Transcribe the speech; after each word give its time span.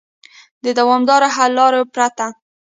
د 0.63 0.65
دوامدارو 0.79 1.27
حل 1.35 1.51
لارو 1.59 1.81
پرته 1.93 2.25